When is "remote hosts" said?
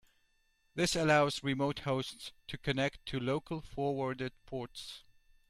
1.43-2.31